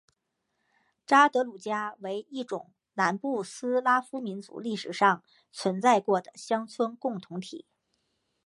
[1.05, 7.67] 札德鲁加为一种南部斯拉夫民族历史上存在过的乡村共同体。